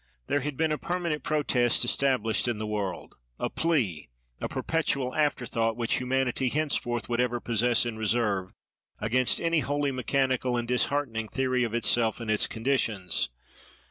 There 0.25 0.39
had 0.39 0.57
been 0.57 0.71
a 0.71 0.79
permanent 0.79 1.21
protest 1.21 1.85
established 1.85 2.47
in 2.47 2.57
the 2.57 2.65
world, 2.65 3.13
a 3.37 3.51
plea, 3.51 4.09
a 4.39 4.49
perpetual 4.49 5.13
after 5.13 5.45
thought, 5.45 5.77
which 5.77 5.99
humanity 5.99 6.49
henceforth 6.49 7.07
would 7.07 7.21
ever 7.21 7.39
possess 7.39 7.85
in 7.85 7.99
reserve, 7.99 8.51
against 8.97 9.39
any 9.39 9.59
wholly 9.59 9.91
mechanical 9.91 10.57
and 10.57 10.67
disheartening 10.67 11.27
theory 11.27 11.63
of 11.63 11.75
itself 11.75 12.19
and 12.19 12.31
its 12.31 12.47
conditions. 12.47 13.29